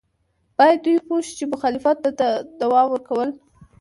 باید 0.57 0.79
دوی 0.85 0.97
پوه 1.07 1.19
شي 1.25 1.31
چې 1.39 1.45
مخالفت 1.53 1.97
ته 2.19 2.27
دوام 2.61 2.87
ورکول. 2.91 3.29